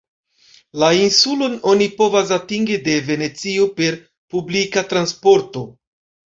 La 0.83 0.87
insulon 0.99 1.57
oni 1.71 1.87
povas 1.99 2.31
atingi 2.37 2.79
de 2.87 2.95
Venecio 3.11 3.69
per 3.81 3.93
publika 4.37 4.85
transporto. 4.95 5.65